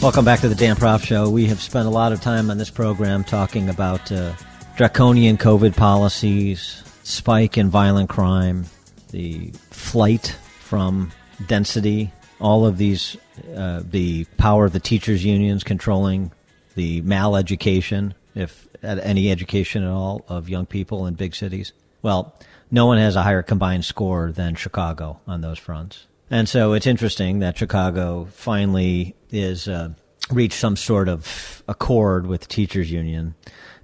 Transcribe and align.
Welcome 0.00 0.24
back 0.24 0.42
to 0.42 0.48
the 0.48 0.54
Dan 0.54 0.76
Proft 0.76 1.04
Show. 1.06 1.28
We 1.28 1.46
have 1.46 1.60
spent 1.60 1.88
a 1.88 1.90
lot 1.90 2.12
of 2.12 2.20
time 2.20 2.52
on 2.52 2.56
this 2.56 2.70
program 2.70 3.24
talking 3.24 3.68
about 3.68 4.12
uh, 4.12 4.32
draconian 4.76 5.36
COVID 5.36 5.74
policies, 5.74 6.84
spike 7.02 7.58
in 7.58 7.68
violent 7.68 8.08
crime, 8.08 8.66
the 9.10 9.50
flight 9.70 10.36
from 10.60 11.10
density, 11.48 12.12
all 12.38 12.64
of 12.64 12.78
these, 12.78 13.16
uh, 13.56 13.82
the 13.90 14.24
power 14.36 14.66
of 14.66 14.72
the 14.72 14.78
teachers' 14.78 15.24
unions 15.24 15.64
controlling 15.64 16.30
the 16.76 17.02
maleducation, 17.02 18.12
if 18.36 18.68
any 18.84 19.32
education 19.32 19.82
at 19.82 19.90
all, 19.90 20.24
of 20.28 20.48
young 20.48 20.64
people 20.64 21.08
in 21.08 21.14
big 21.14 21.34
cities. 21.34 21.72
Well, 22.02 22.36
no 22.70 22.86
one 22.86 22.98
has 22.98 23.16
a 23.16 23.24
higher 23.24 23.42
combined 23.42 23.84
score 23.84 24.30
than 24.30 24.54
Chicago 24.54 25.18
on 25.26 25.40
those 25.40 25.58
fronts. 25.58 26.06
And 26.30 26.48
so 26.48 26.74
it's 26.74 26.86
interesting 26.86 27.38
that 27.38 27.56
Chicago 27.56 28.28
finally 28.32 29.14
is 29.30 29.68
uh, 29.68 29.90
reached 30.30 30.58
some 30.58 30.76
sort 30.76 31.08
of 31.08 31.62
accord 31.68 32.26
with 32.26 32.42
the 32.42 32.46
teachers 32.46 32.90
union 32.90 33.34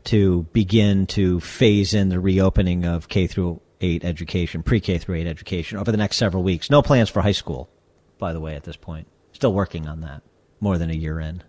to 0.04 0.42
begin 0.52 1.06
to 1.06 1.40
phase 1.40 1.94
in 1.94 2.10
the 2.10 2.20
reopening 2.20 2.84
of 2.84 3.08
K 3.08 3.26
through 3.26 3.60
8 3.80 4.04
education, 4.04 4.62
pre-K 4.62 4.98
through 4.98 5.16
8 5.16 5.26
education 5.26 5.78
over 5.78 5.90
the 5.90 5.96
next 5.96 6.16
several 6.16 6.42
weeks. 6.42 6.70
No 6.70 6.82
plans 6.82 7.08
for 7.08 7.22
high 7.22 7.32
school, 7.32 7.70
by 8.18 8.32
the 8.32 8.40
way, 8.40 8.54
at 8.54 8.64
this 8.64 8.76
point. 8.76 9.06
Still 9.32 9.52
working 9.52 9.88
on 9.88 10.00
that 10.02 10.22
more 10.60 10.78
than 10.78 10.90
a 10.90 10.94
year 10.94 11.20
in. 11.20 11.42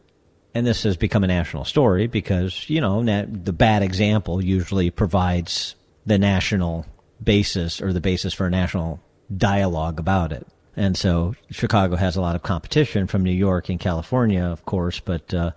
And 0.53 0.65
this 0.65 0.83
has 0.83 0.95
become 0.95 1.23
a 1.25 1.27
national 1.27 1.65
story 1.65 2.07
because, 2.07 2.69
you 2.69 2.79
know, 2.79 3.03
the 3.03 3.53
bad 3.53 3.83
example 3.83 4.41
usually 4.41 4.89
provides 4.89 5.75
the 6.05 6.17
national 6.17 6.85
basis 7.21 7.81
or 7.81 7.91
the 7.91 7.99
basis 7.99 8.33
for 8.33 8.47
a 8.47 8.49
national 8.49 9.01
dialogue 9.35 9.99
about 9.99 10.31
it. 10.31 10.47
And 10.75 10.97
so 10.97 11.35
Chicago 11.49 11.95
has 11.95 12.15
a 12.15 12.21
lot 12.21 12.35
of 12.35 12.43
competition 12.43 13.07
from 13.07 13.23
New 13.23 13.31
York 13.31 13.69
and 13.69 13.79
California, 13.79 14.43
of 14.43 14.65
course. 14.65 14.99
But 14.99 15.33
uh, 15.33 15.51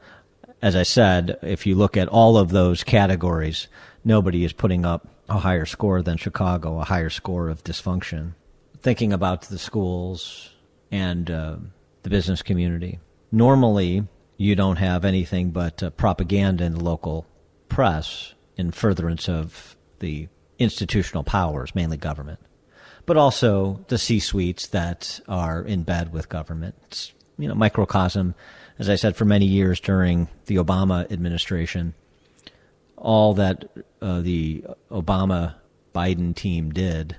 as 0.63 0.77
I 0.77 0.85
said, 0.85 1.39
if 1.43 1.67
you 1.67 1.75
look 1.75 1.97
at 1.97 2.09
all 2.09 2.37
of 2.37 2.51
those 2.51 2.85
categories, 2.85 3.69
nobody 4.05 4.45
is 4.45 4.53
putting 4.53 4.85
up 4.85 5.09
a 5.29 5.39
higher 5.39 5.67
score 5.67 6.03
than 6.03 6.17
Chicago, 6.17 6.81
a 6.81 6.85
higher 6.85 7.11
score 7.11 7.49
of 7.49 7.65
dysfunction. 7.65 8.35
Thinking 8.81 9.13
about 9.13 9.43
the 9.43 9.59
schools 9.59 10.51
and 10.91 11.31
uh, 11.31 11.57
the 12.05 12.11
business 12.11 12.43
community. 12.43 13.01
Normally, 13.33 14.07
you 14.37 14.55
don't 14.55 14.77
have 14.77 15.05
anything 15.05 15.51
but 15.51 15.83
uh, 15.83 15.91
propaganda 15.91 16.65
in 16.65 16.75
the 16.75 16.85
local 16.85 17.27
press 17.69 18.35
in 18.57 18.71
furtherance 18.71 19.29
of 19.29 19.77
the 19.99 20.29
institutional 20.59 21.25
powers, 21.25 21.75
mainly 21.75 21.97
government 21.97 22.39
but 23.09 23.17
also 23.17 23.83
the 23.89 23.97
C 23.97 24.21
suites 24.21 24.67
that 24.67 25.19
are 25.27 25.63
in 25.63 25.83
bed 25.83 26.13
with 26.13 26.29
government. 26.29 26.75
It's, 26.89 27.15
you 27.39 27.49
know, 27.49 27.55
microcosm, 27.55 28.35
as 28.79 28.91
I 28.91 28.97
said, 28.97 29.17
for 29.17 29.25
many 29.25 29.47
years 29.47 29.81
during 29.81 30.29
the 30.45 30.57
Obama 30.57 31.11
administration, 31.11 31.95
all 32.99 33.33
that 33.33 33.65
uh, 34.03 34.21
the 34.21 34.63
Obama 34.91 35.55
Biden 35.95 36.37
team 36.37 36.71
did 36.71 37.17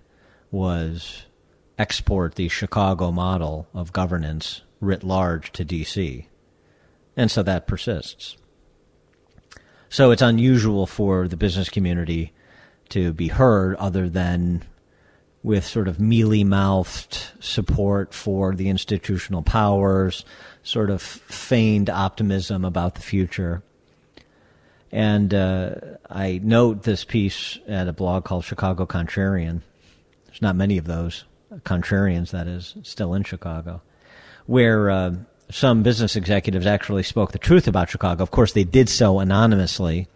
was 0.52 1.26
export 1.80 2.36
the 2.36 2.50
Chicago 2.50 3.12
model 3.12 3.68
of 3.74 3.92
governance 3.92 4.62
writ 4.80 5.04
large 5.04 5.52
to 5.54 5.66
D.C. 5.66 6.28
And 7.18 7.32
so 7.32 7.42
that 7.42 7.66
persists. 7.66 8.38
So 9.90 10.12
it's 10.12 10.22
unusual 10.22 10.86
for 10.86 11.28
the 11.28 11.36
business 11.36 11.68
community 11.68 12.32
to 12.90 13.12
be 13.12 13.30
heard 13.30 13.76
other 13.78 14.08
than 14.08 14.66
with 15.42 15.66
sort 15.66 15.88
of 15.88 16.00
mealy 16.00 16.44
mouthed 16.44 17.28
support 17.40 18.14
for 18.14 18.54
the 18.54 18.70
institutional 18.70 19.42
powers, 19.42 20.26
sort 20.64 20.90
of 20.90 21.02
feigned 21.02 21.90
optimism 21.90 22.66
about 22.66 22.96
the 22.96 23.02
future. 23.02 23.64
And 24.92 25.34
uh, 25.34 25.76
I 26.10 26.42
note 26.44 26.84
this 26.84 27.04
piece 27.04 27.60
at 27.68 27.88
a 27.88 27.94
blog 27.94 28.26
called 28.26 28.44
Chicago 28.44 28.86
Contrarian. 28.86 29.62
There's 30.26 30.42
not 30.42 30.56
many 30.56 30.78
of 30.78 30.86
those 30.86 31.26
contrarians, 31.64 32.32
that 32.32 32.48
is, 32.48 32.76
still 32.84 33.14
in 33.14 33.24
Chicago, 33.24 33.82
where 34.46 34.90
uh, 34.90 35.16
some 35.50 35.84
business 35.84 36.16
executives 36.16 36.66
actually 36.66 37.04
spoke 37.04 37.32
the 37.32 37.40
truth 37.40 37.68
about 37.68 37.90
Chicago. 37.90 38.24
Of 38.24 38.32
course, 38.32 38.54
they 38.54 38.64
did 38.64 38.90
so 38.90 39.20
anonymously 39.20 40.08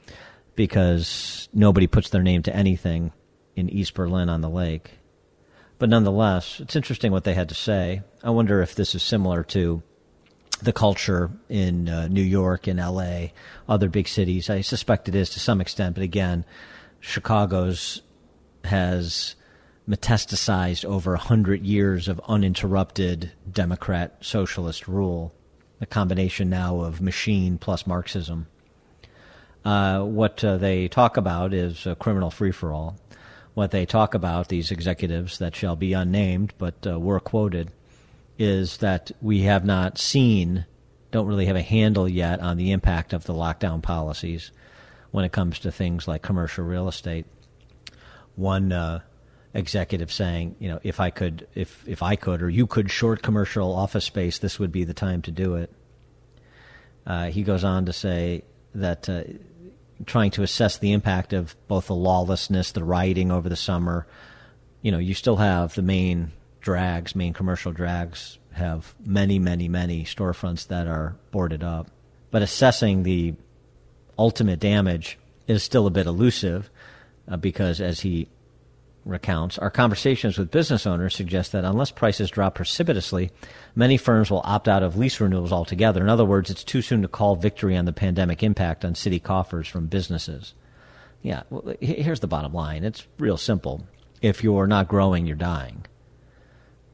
because 0.56 1.50
nobody 1.54 1.88
puts 1.88 2.10
their 2.10 2.22
name 2.22 2.44
to 2.44 2.56
anything 2.56 3.12
in 3.56 3.70
East 3.70 3.94
Berlin 3.94 4.30
on 4.30 4.42
the 4.42 4.50
lake. 4.50 4.92
But 5.84 5.90
nonetheless, 5.90 6.62
it's 6.62 6.78
interesting 6.78 7.12
what 7.12 7.26
they 7.26 7.34
had 7.34 7.50
to 7.50 7.56
say. 7.56 8.04
I 8.24 8.30
wonder 8.30 8.62
if 8.62 8.74
this 8.74 8.96
is 8.96 9.04
similar 9.04 9.44
to 9.44 9.84
the 10.62 10.72
culture 10.72 11.30
in 11.50 11.90
uh, 11.90 12.08
New 12.08 12.22
York 12.22 12.68
and 12.68 12.80
L.A., 12.80 13.34
other 13.68 13.90
big 13.90 14.08
cities. 14.08 14.50
I 14.50 14.62
suspect 14.62 15.10
it 15.10 15.16
is 15.16 15.32
to 15.32 15.42
some 15.42 15.60
extent, 15.60 15.96
but 15.96 16.04
again, 16.06 16.46
Chicago's 17.02 18.02
has 18.64 19.36
metastasized 19.86 20.86
over 20.86 21.16
a 21.16 21.20
hundred 21.20 21.66
years 21.66 22.08
of 22.08 22.22
uninterrupted 22.30 23.34
Democrat 23.52 24.16
socialist 24.22 24.88
rule. 24.88 25.34
A 25.82 25.86
combination 25.86 26.50
now 26.50 26.80
of 26.80 27.02
machine 27.02 27.58
plus 27.58 27.86
Marxism. 27.86 28.48
Uh, 29.66 30.04
what 30.04 30.46
uh, 30.46 30.56
they 30.56 30.88
talk 30.88 31.18
about 31.18 31.54
is 31.54 31.86
a 31.86 31.96
criminal 31.96 32.32
free 32.32 32.54
for 32.54 32.72
all 32.72 32.98
what 33.54 33.72
they 33.72 33.86
talk 33.86 34.14
about, 34.14 34.48
these 34.48 34.72
executives 34.72 35.38
that 35.38 35.56
shall 35.56 35.76
be 35.76 35.94
unnamed 35.94 36.54
but 36.58 36.86
uh, 36.88 37.00
were 37.00 37.20
quoted, 37.20 37.72
is 38.38 38.78
that 38.78 39.12
we 39.22 39.42
have 39.42 39.64
not 39.64 39.98
seen, 39.98 40.66
don't 41.12 41.28
really 41.28 41.46
have 41.46 41.56
a 41.56 41.62
handle 41.62 42.10
yet 42.10 42.40
on 42.40 42.58
the 42.58 42.72
impact 42.72 43.14
of 43.14 43.26
the 43.26 43.34
lockdown 43.34 43.82
policies 43.82 44.52
when 45.12 45.24
it 45.24 45.32
comes 45.32 45.60
to 45.60 45.72
things 45.72 46.08
like 46.08 46.24
commercial 46.24 46.66
real 46.66 46.88
estate. 46.88 47.28
One 48.36 48.72
uh, 48.72 49.02
executive 49.54 50.12
saying, 50.12 50.56
you 50.60 50.70
know, 50.70 50.80
if 50.82 51.00
I 51.00 51.12
could, 51.12 51.48
if 51.54 51.88
if 51.88 52.02
I 52.02 52.16
could, 52.16 52.42
or 52.42 52.50
you 52.50 52.66
could 52.66 52.90
short 52.90 53.22
commercial 53.22 53.72
office 53.74 54.06
space, 54.06 54.40
this 54.40 54.58
would 54.58 54.72
be 54.72 54.84
the 54.84 54.96
time 54.96 55.22
to 55.24 55.32
do 55.32 55.56
it. 55.56 55.72
Uh, 57.06 57.26
he 57.26 57.44
goes 57.44 57.64
on 57.64 57.86
to 57.86 57.94
say 57.94 58.44
that 58.74 59.08
uh, 59.08 59.24
trying 60.06 60.32
to 60.32 60.44
assess 60.44 60.78
the 60.78 60.92
impact 60.92 61.34
of 61.34 61.56
both 61.68 61.88
the 61.88 61.96
lawlessness, 61.96 62.72
the 62.72 62.84
rioting 62.84 63.32
over 63.32 63.50
the 63.50 63.56
summer. 63.56 64.06
You 64.82 64.92
know, 64.92 64.98
you 64.98 65.14
still 65.14 65.38
have 65.38 65.76
the 65.76 65.82
main 65.82 66.32
drags, 66.62 67.16
main 67.16 67.34
commercial 67.34 67.72
drags, 67.72 68.40
have 68.54 68.96
many, 69.06 69.40
many, 69.40 69.68
many 69.68 70.04
storefronts 70.04 70.68
that 70.68 70.88
are 70.88 71.16
boarded 71.32 71.64
up. 71.64 71.90
But 72.32 72.42
assessing 72.42 73.04
the 73.04 73.36
ultimate 74.18 74.60
damage 74.60 75.18
is 75.48 75.64
still 75.64 75.88
a 75.88 75.92
bit 75.92 76.08
elusive 76.08 76.70
uh, 77.28 77.38
because, 77.38 77.82
as 77.82 78.02
he 78.02 78.28
recounts, 79.06 79.58
our 79.58 79.70
conversations 79.70 80.38
with 80.38 80.52
business 80.52 80.86
owners 80.86 81.16
suggest 81.16 81.52
that 81.52 81.66
unless 81.66 81.92
prices 81.92 82.30
drop 82.30 82.56
precipitously, 82.56 83.32
many 83.76 83.98
firms 83.98 84.32
will 84.32 84.42
opt 84.44 84.68
out 84.68 84.84
of 84.84 84.98
lease 84.98 85.20
renewals 85.20 85.52
altogether. 85.52 86.02
In 86.02 86.10
other 86.10 86.26
words, 86.26 86.50
it's 86.50 86.64
too 86.64 86.82
soon 86.82 87.02
to 87.02 87.08
call 87.08 87.36
victory 87.36 87.76
on 87.76 87.86
the 87.86 87.94
pandemic 87.94 88.44
impact 88.44 88.86
on 88.86 88.96
city 88.96 89.20
coffers 89.20 89.68
from 89.68 89.88
businesses. 89.88 90.54
Yeah, 91.22 91.44
well, 91.50 91.76
here's 91.80 92.20
the 92.20 92.28
bottom 92.28 92.54
line 92.54 92.84
it's 92.84 93.08
real 93.18 93.38
simple. 93.38 93.86
If 94.22 94.44
you're 94.44 94.68
not 94.68 94.88
growing, 94.88 95.26
you're 95.26 95.36
dying. 95.36 95.86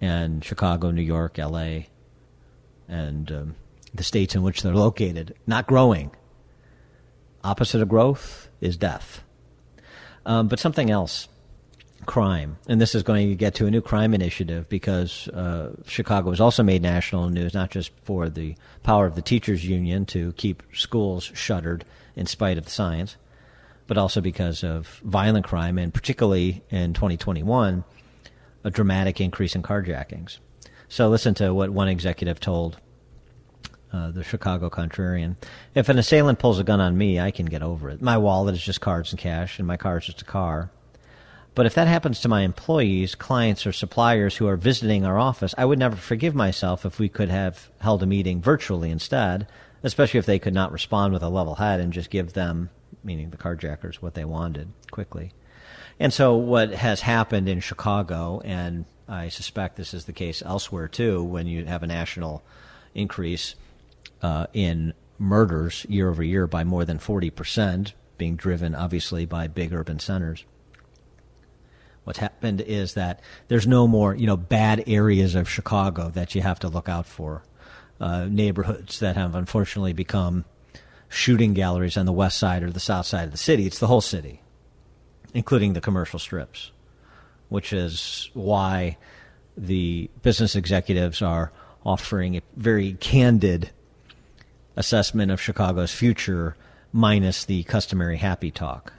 And 0.02 0.44
Chicago, 0.44 0.92
New 0.92 1.02
York, 1.02 1.38
LA, 1.38 1.82
and 2.88 3.32
um, 3.32 3.56
the 3.94 4.04
states 4.04 4.36
in 4.36 4.42
which 4.42 4.62
they're 4.62 4.74
located, 4.74 5.36
not 5.46 5.68
growing. 5.68 6.12
Opposite 7.44 7.82
of 7.82 7.90
growth 7.90 8.50
is 8.62 8.78
death. 8.78 9.24
Um, 10.26 10.48
but 10.48 10.60
something 10.60 10.90
else 10.90 11.28
crime. 12.10 12.58
And 12.68 12.82
this 12.82 12.96
is 12.96 13.04
going 13.04 13.30
to 13.30 13.36
get 13.36 13.54
to 13.56 13.68
a 13.68 13.72
new 13.72 13.82
crime 13.82 14.16
initiative 14.16 14.68
because 14.68 15.28
uh, 15.28 15.76
Chicago 15.86 16.32
has 16.32 16.42
also 16.42 16.64
made 16.64 16.82
national 16.82 17.30
news, 17.30 17.54
not 17.54 17.70
just 17.70 17.92
for 18.04 18.30
the 18.30 18.56
power 18.82 19.06
of 19.06 19.14
the 19.14 19.22
teachers 19.22 19.64
union 19.64 20.08
to 20.08 20.34
keep 20.34 20.64
schools 20.74 21.32
shuttered 21.36 21.86
in 22.16 22.26
spite 22.26 22.58
of 22.58 22.66
the 22.66 22.72
science, 22.72 23.16
but 23.86 23.96
also 23.96 24.22
because 24.22 24.64
of 24.64 25.00
violent 25.06 25.46
crime, 25.46 25.78
and 25.78 25.94
particularly 25.94 26.64
in 26.72 26.94
2021, 26.94 27.84
a 28.64 28.72
dramatic 28.72 29.22
increase 29.22 29.54
in 29.54 29.62
carjackings. 29.62 30.40
So 30.88 31.10
listen 31.10 31.36
to 31.36 31.54
what 31.54 31.70
one 31.70 31.90
executive 31.90 32.40
told 32.40 32.80
uh, 33.94 34.10
the 34.10 34.24
Chicago 34.24 34.72
Contrarian. 34.72 35.36
If 35.76 35.90
an 35.90 36.00
assailant 36.00 36.40
pulls 36.40 36.58
a 36.58 36.64
gun 36.64 36.82
on 36.82 36.98
me, 36.98 37.20
I 37.20 37.30
can 37.30 37.46
get 37.46 37.62
over 37.62 37.88
it. 37.92 38.02
My 38.02 38.18
wallet 38.18 38.56
is 38.56 38.64
just 38.64 38.82
cards 38.82 39.12
and 39.12 39.20
cash, 39.20 39.60
and 39.60 39.68
my 39.68 39.78
car 39.78 40.00
is 40.00 40.08
just 40.08 40.24
a 40.24 40.26
car. 40.26 40.72
But 41.60 41.66
if 41.66 41.76
that 41.76 41.90
happens 41.90 42.22
to 42.22 42.30
my 42.30 42.44
employees, 42.44 43.16
clients, 43.16 43.68
or 43.68 43.74
suppliers 43.74 44.38
who 44.38 44.48
are 44.48 44.56
visiting 44.56 45.04
our 45.04 45.20
office, 45.20 45.54
I 45.58 45.66
would 45.66 45.78
never 45.78 45.98
forgive 45.98 46.34
myself 46.34 46.86
if 46.86 47.00
we 47.00 47.10
could 47.10 47.28
have 47.28 47.70
held 47.82 48.02
a 48.02 48.06
meeting 48.06 48.42
virtually 48.42 48.90
instead, 48.90 49.46
especially 49.84 50.20
if 50.20 50.26
they 50.26 50.40
could 50.40 50.54
not 50.54 50.72
respond 50.72 51.12
with 51.12 51.22
a 51.22 51.28
level 51.28 51.56
head 51.56 51.82
and 51.82 51.92
just 51.92 52.12
give 52.12 52.32
them, 52.32 52.70
meaning 53.04 53.32
the 53.32 53.36
carjackers, 53.36 53.96
what 53.96 54.14
they 54.14 54.24
wanted 54.24 54.72
quickly. 54.90 55.34
And 56.00 56.14
so 56.14 56.34
what 56.38 56.72
has 56.72 57.02
happened 57.02 57.50
in 57.50 57.60
Chicago, 57.60 58.42
and 58.46 58.86
I 59.10 59.28
suspect 59.28 59.76
this 59.76 59.94
is 59.94 60.06
the 60.06 60.14
case 60.14 60.42
elsewhere 60.42 60.88
too, 60.88 61.22
when 61.22 61.46
you 61.46 61.66
have 61.66 61.84
a 61.84 61.88
national 61.88 62.42
increase 62.96 63.56
uh, 64.22 64.48
in 64.54 64.94
murders 65.18 65.86
year 65.90 66.10
over 66.10 66.24
year 66.24 66.48
by 66.48 66.64
more 66.64 66.86
than 66.86 67.00
40%, 67.00 67.92
being 68.18 68.38
driven 68.38 68.76
obviously 68.76 69.26
by 69.26 69.48
big 69.48 69.74
urban 69.74 70.00
centers. 70.00 70.46
What's 72.10 72.18
happened 72.18 72.62
is 72.62 72.96
that 72.96 73.20
there's 73.50 73.68
no 73.68 73.88
more, 73.88 74.16
you 74.16 74.26
know, 74.26 74.36
bad 74.36 74.84
areas 74.88 75.36
of 75.36 75.48
Chicago 75.48 76.10
that 76.10 76.34
you 76.34 76.42
have 76.42 76.58
to 76.62 76.68
look 76.68 76.90
out 76.90 77.06
for. 77.06 77.44
Uh, 78.02 78.26
neighborhoods 78.26 78.98
that 79.00 79.16
have 79.16 79.36
unfortunately 79.36 79.94
become 79.94 80.44
shooting 81.08 81.54
galleries 81.54 81.98
on 81.98 82.08
the 82.08 82.12
west 82.12 82.40
side 82.40 82.64
or 82.64 82.72
the 82.72 82.80
south 82.80 83.06
side 83.06 83.26
of 83.26 83.32
the 83.32 83.38
city. 83.38 83.68
It's 83.68 83.78
the 83.78 83.86
whole 83.86 84.02
city, 84.02 84.42
including 85.36 85.74
the 85.74 85.82
commercial 85.82 86.18
strips, 86.18 86.72
which 87.48 87.72
is 87.72 88.32
why 88.34 88.98
the 89.56 90.10
business 90.24 90.56
executives 90.56 91.22
are 91.22 91.52
offering 91.86 92.38
a 92.38 92.42
very 92.56 92.94
candid 92.94 93.70
assessment 94.76 95.30
of 95.30 95.40
Chicago's 95.40 95.94
future 95.94 96.56
minus 96.92 97.46
the 97.46 97.62
customary 97.66 98.18
happy 98.18 98.50
talk. 98.50 98.94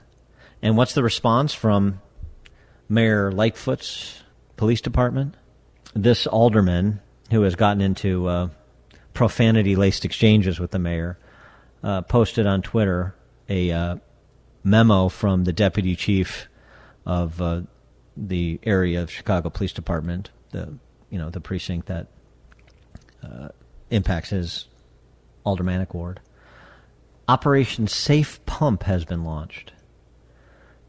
And 0.61 0.77
what's 0.77 0.93
the 0.93 1.03
response 1.03 1.53
from 1.53 1.99
Mayor 2.91 3.31
Lightfoot's 3.31 4.21
police 4.57 4.81
department? 4.81 5.35
This 5.93 6.27
alderman, 6.27 6.99
who 7.31 7.43
has 7.43 7.55
gotten 7.55 7.81
into 7.81 8.27
uh, 8.27 8.49
profanity 9.13 9.77
laced 9.77 10.03
exchanges 10.03 10.59
with 10.59 10.71
the 10.71 10.79
mayor, 10.79 11.17
uh, 11.83 12.01
posted 12.01 12.45
on 12.45 12.61
Twitter 12.61 13.15
a 13.47 13.71
uh, 13.71 13.95
memo 14.65 15.07
from 15.07 15.45
the 15.45 15.53
deputy 15.53 15.95
chief 15.95 16.49
of 17.05 17.41
uh, 17.41 17.61
the 18.17 18.59
area 18.63 19.01
of 19.01 19.09
Chicago 19.09 19.49
Police 19.49 19.71
Department, 19.71 20.29
the 20.51 20.73
you 21.09 21.17
know 21.17 21.29
the 21.29 21.39
precinct 21.39 21.87
that 21.87 22.07
uh, 23.23 23.47
impacts 23.89 24.31
his 24.31 24.65
Aldermanic 25.45 25.93
Ward. 25.93 26.19
Operation 27.29 27.87
Safe 27.87 28.45
Pump 28.45 28.83
has 28.83 29.05
been 29.05 29.23
launched. 29.23 29.71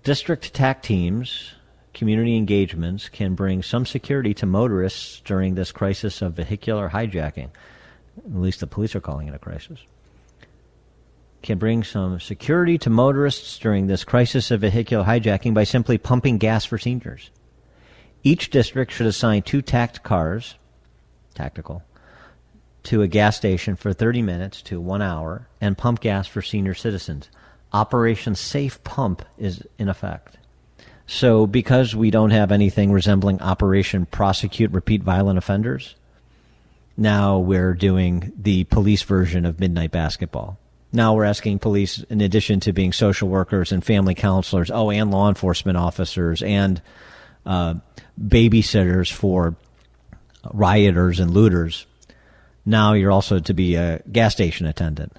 District 0.03 0.53
TAC 0.53 0.83
teams, 0.83 1.55
community 1.95 2.37
engagements 2.37 3.09
can 3.09 3.35
bring 3.35 3.63
some 3.63 3.87
security 3.87 4.35
to 4.35 4.47
motorists 4.47 5.21
during 5.25 5.55
this 5.55 5.73
crisis 5.73 6.23
of 6.23 6.35
vehicular 6.35 6.91
hijacking. 6.91 7.51
At 8.19 8.35
least 8.35 8.61
the 8.61 8.67
police 8.67 8.95
are 8.95 9.01
calling 9.01 9.29
it 9.29 9.35
a 9.35 9.39
crisis. 9.39 9.81
Can 11.43 11.59
bring 11.59 11.83
some 11.83 12.21
security 12.21 12.79
to 12.79 12.91
motorists 12.91 13.59
during 13.59 13.87
this 13.87 14.05
crisis 14.05 14.51
of 14.51 14.61
vehicular 14.61 15.05
hijacking 15.05 15.55
by 15.55 15.65
simply 15.65 15.99
pumping 15.99 16.39
gas 16.39 16.65
for 16.65 16.79
seniors. 16.79 17.31
Each 18.23 18.51
district 18.51 18.93
should 18.93 19.07
assign 19.07 19.43
two 19.43 19.63
TAC 19.63 20.03
cars, 20.05 20.55
tactical, 21.35 21.83
to 22.85 23.03
a 23.03 23.09
gas 23.09 23.37
station 23.37 23.77
for 23.77 23.93
30 23.93 24.23
minutes 24.23 24.63
to 24.63 24.81
one 24.81 25.03
hour 25.03 25.49
and 25.61 25.79
pump 25.79 26.01
gas 26.01 26.27
for 26.27 26.43
senior 26.43 26.75
citizens. 26.75 27.29
Operation 27.73 28.35
Safe 28.35 28.83
Pump 28.85 29.25
is 29.39 29.63
in 29.79 29.89
effect. 29.89 30.37
So, 31.13 31.47
because 31.47 31.95
we 31.95 32.11
don't 32.11 32.31
have 32.31 32.51
anything 32.51 32.91
resembling 32.91 33.43
Operation 33.43 34.07
Prosecute 34.07 34.73
Repeat 34.73 35.03
Violent 35.03 35.37
Offenders, 35.37 35.95
now 36.97 37.39
we're 37.39 37.75
doing 37.75 38.33
the 38.35 38.65
police 38.65 39.03
version 39.03 39.45
of 39.45 39.61
Midnight 39.61 39.91
Basketball. 39.91 40.59
Now 40.91 41.15
we're 41.15 41.25
asking 41.25 41.59
police, 41.59 42.03
in 42.09 42.23
addition 42.23 42.61
to 42.61 42.73
being 42.73 42.95
social 42.95 43.29
workers 43.29 43.73
and 43.73 43.85
family 43.85 44.15
counselors, 44.15 44.71
oh, 44.71 44.91
and 44.91 45.11
law 45.11 45.29
enforcement 45.29 45.77
officers 45.77 46.43
and 46.43 46.81
uh, 47.45 47.75
babysitters 48.19 49.13
for 49.13 49.55
rioters 50.51 51.21
and 51.21 51.31
looters, 51.31 51.85
now 52.65 52.95
you're 52.95 53.13
also 53.13 53.39
to 53.39 53.53
be 53.53 53.75
a 53.75 54.01
gas 54.11 54.33
station 54.33 54.65
attendant. 54.65 55.13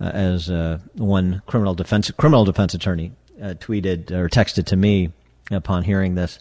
Uh, 0.00 0.06
as 0.06 0.50
uh, 0.50 0.78
one 0.94 1.40
criminal 1.46 1.74
defense 1.74 2.10
criminal 2.12 2.44
defense 2.44 2.74
attorney 2.74 3.12
uh, 3.40 3.54
tweeted 3.54 4.10
or 4.10 4.28
texted 4.28 4.66
to 4.66 4.76
me 4.76 5.12
upon 5.50 5.84
hearing 5.84 6.14
this, 6.14 6.38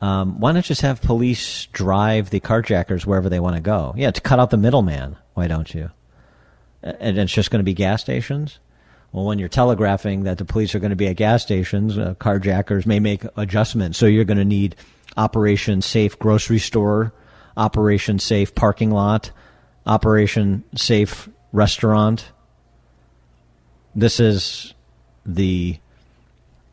um, 0.00 0.38
why 0.40 0.52
not 0.52 0.64
just 0.64 0.82
have 0.82 1.02
police 1.02 1.66
drive 1.66 2.30
the 2.30 2.40
carjackers 2.40 3.04
wherever 3.04 3.28
they 3.28 3.40
want 3.40 3.56
to 3.56 3.62
go? 3.62 3.94
Yeah, 3.96 4.10
to 4.10 4.20
cut 4.20 4.38
out 4.38 4.50
the 4.50 4.56
middleman. 4.56 5.16
Why 5.34 5.48
don't 5.48 5.72
you? 5.74 5.90
And 6.82 7.18
it's 7.18 7.32
just 7.32 7.50
going 7.50 7.60
to 7.60 7.64
be 7.64 7.74
gas 7.74 8.00
stations. 8.00 8.60
Well, 9.12 9.24
when 9.24 9.38
you're 9.38 9.48
telegraphing 9.48 10.24
that 10.24 10.38
the 10.38 10.44
police 10.44 10.74
are 10.74 10.78
going 10.78 10.90
to 10.90 10.96
be 10.96 11.08
at 11.08 11.16
gas 11.16 11.42
stations, 11.42 11.98
uh, 11.98 12.14
carjackers 12.20 12.86
may 12.86 13.00
make 13.00 13.24
adjustments. 13.36 13.98
So 13.98 14.06
you're 14.06 14.24
going 14.24 14.38
to 14.38 14.44
need 14.44 14.76
Operation 15.16 15.82
Safe 15.82 16.18
Grocery 16.18 16.58
Store 16.58 17.12
Operation 17.56 18.20
Safe 18.20 18.54
parking 18.54 18.90
lot, 18.90 19.32
Operation 19.84 20.62
Safe 20.76 21.28
restaurant. 21.52 22.30
This 23.96 24.20
is 24.20 24.74
the 25.26 25.78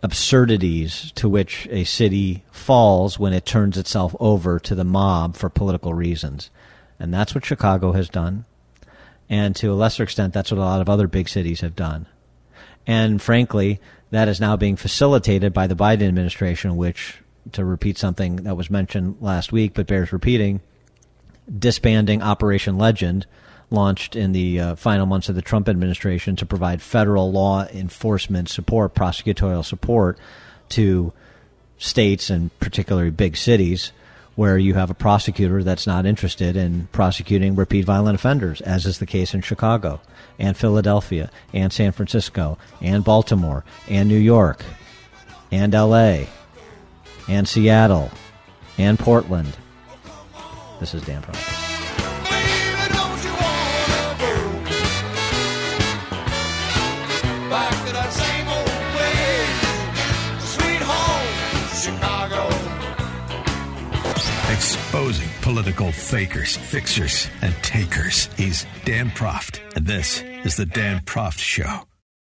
absurdities 0.06 1.12
to 1.14 1.28
which 1.28 1.68
a 1.72 1.84
city 1.84 2.44
falls 2.52 3.18
when 3.18 3.34
it 3.34 3.44
turns 3.44 3.76
itself 3.76 4.16
over 4.20 4.60
to 4.60 4.76
the 4.76 4.84
mob 4.84 5.36
for 5.36 5.50
political 5.50 5.96
reasons. 5.96 6.52
And 7.00 7.12
that's 7.12 7.34
what 7.34 7.44
Chicago 7.44 7.92
has 7.94 8.08
done. 8.08 8.46
And 9.28 9.56
to 9.56 9.72
a 9.72 9.74
lesser 9.74 10.04
extent, 10.04 10.32
that's 10.32 10.52
what 10.52 10.60
a 10.60 10.62
lot 10.62 10.80
of 10.80 10.90
other 10.90 11.08
big 11.08 11.28
cities 11.28 11.62
have 11.62 11.76
done. 11.76 12.06
And 12.86 13.20
frankly, 13.20 13.82
that 14.12 14.28
is 14.28 14.40
now 14.40 14.56
being 14.56 14.76
facilitated 14.76 15.54
by 15.54 15.66
the 15.66 15.76
Biden 15.76 16.08
administration, 16.08 16.78
which, 16.78 17.18
to 17.54 17.66
repeat 17.66 17.98
something 17.98 18.36
that 18.38 18.56
was 18.56 18.70
mentioned 18.70 19.18
last 19.22 19.52
week 19.52 19.74
but 19.74 19.88
bears 19.88 20.14
repeating, 20.14 20.62
disbanding 21.58 22.22
Operation 22.22 22.78
Legend, 22.78 23.26
launched 23.70 24.16
in 24.16 24.32
the 24.32 24.60
uh, 24.60 24.76
final 24.76 25.06
months 25.06 25.30
of 25.30 25.36
the 25.36 25.42
Trump 25.42 25.68
administration 25.68 26.36
to 26.36 26.46
provide 26.46 26.82
federal 26.82 27.32
law 27.32 27.66
enforcement 27.68 28.50
support, 28.50 28.94
prosecutorial 28.94 29.66
support 29.66 30.18
to 30.70 31.12
states 31.78 32.30
and 32.30 32.58
particularly 32.60 33.10
big 33.10 33.36
cities 33.36 33.92
where 34.36 34.58
you 34.58 34.74
have 34.74 34.90
a 34.90 34.94
prosecutor 34.94 35.64
that's 35.64 35.88
not 35.88 36.06
interested 36.06 36.58
in 36.58 36.88
prosecuting 36.92 37.56
repeat 37.56 37.86
violent 37.86 38.16
offenders, 38.16 38.60
as 38.62 38.86
is 38.86 39.00
the 39.00 39.06
case 39.06 39.34
in 39.34 39.42
Chicago 39.42 40.02
and 40.38 40.58
Philadelphia 40.58 41.32
and 41.54 41.72
San 41.72 41.92
Francisco 41.92 42.58
and 42.82 43.04
Baltimore 43.04 43.64
and 43.88 44.10
New 44.10 44.18
York 44.18 44.64
and 45.52 45.74
LA 45.74 46.26
and 47.30 47.48
Seattle 47.48 48.12
and 48.78 49.00
Portland 49.00 49.56
this 50.80 50.94
is 50.94 51.04
Dan 51.04 51.22
Proft. 51.22 51.65
Political 65.66 65.92
fakers, 65.92 66.56
fixers, 66.58 67.28
and 67.42 67.52
takers. 67.64 68.30
He's 68.38 68.68
Dan 68.86 69.10
Proft, 69.10 69.62
and 69.76 69.84
this 69.84 70.22
is 70.44 70.58
The 70.58 70.68
Dan 70.68 71.02
Proft 71.02 71.40
Show. 71.40 71.88